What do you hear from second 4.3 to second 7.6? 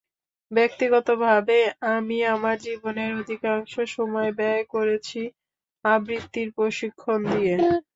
ব্যয় করেছি আবৃত্তির প্রশিক্ষণ দিয়ে।